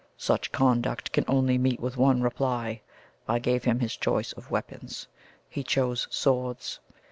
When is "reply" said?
2.23-2.81